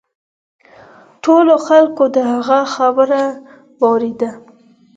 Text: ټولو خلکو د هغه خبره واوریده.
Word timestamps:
ټولو 1.23 1.53
خلکو 1.67 2.03
د 2.15 2.17
هغه 2.31 2.59
خبره 2.75 3.21
واوریده. 3.79 4.31